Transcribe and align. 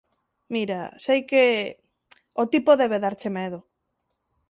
Mira, 0.55 0.81
sei 1.05 1.19
que... 1.29 1.45
o 2.41 2.43
tipo 2.53 2.71
debe 2.81 2.97
darche 3.05 3.29
medo. 3.39 3.59